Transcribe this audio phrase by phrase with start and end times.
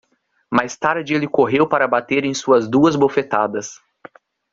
[0.51, 3.79] Mais tarde ele correu para bater em suas duas bofetadas